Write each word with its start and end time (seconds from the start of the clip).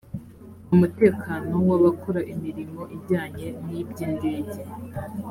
umutekano 0.73 1.53
w 1.67 1.69
abakora 1.77 2.21
imirimo 2.33 2.81
ijyanye 2.97 3.47
n 3.67 3.69
iby 3.81 3.95
indege 4.05 4.59